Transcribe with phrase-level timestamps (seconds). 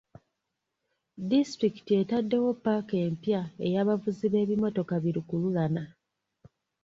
[1.29, 5.83] Disitulikiti etaddewo paaka empya ey'abavuzi b'ebimotoka bi lukululana.